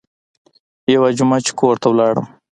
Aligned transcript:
يوه 0.93 1.09
جمعه 1.17 1.39
چې 1.45 1.51
کور 1.59 1.75
ته 1.81 1.87
ولاړم. 1.89 2.25